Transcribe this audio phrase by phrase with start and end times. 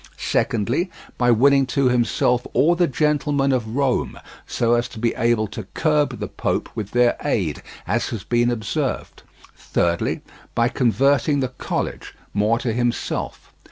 [0.17, 5.45] Secondly, by winning to himself all the gentlemen of Rome, so as to be able
[5.49, 9.21] to curb the Pope with their aid, as has been observed.
[9.55, 10.21] Thirdly,
[10.55, 13.53] by converting the college more to himself.